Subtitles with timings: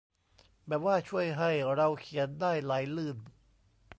[0.67, 3.17] แบบว่าช่วยให้เราเขียนได้ไหลลื่น